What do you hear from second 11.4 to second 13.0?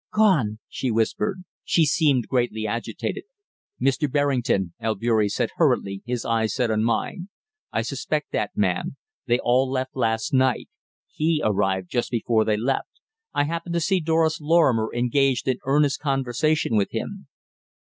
arrived just before they left.